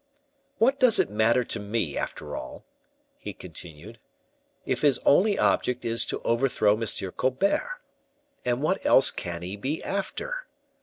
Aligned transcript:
"What 0.57 0.79
does 0.79 0.97
it 0.97 1.11
matter 1.11 1.43
to 1.43 1.59
me, 1.59 1.95
after 1.95 2.35
all," 2.35 2.65
he 3.19 3.33
continued, 3.33 3.99
"if 4.65 4.81
his 4.81 4.97
only 5.05 5.37
object 5.37 5.85
is 5.85 6.07
to 6.07 6.23
overthrow 6.23 6.73
M. 6.75 6.87
Colbert? 7.11 7.79
And 8.43 8.63
what 8.63 8.83
else 8.83 9.11
can 9.11 9.43
he 9.43 9.55
be 9.55 9.83
after?" 9.83 10.47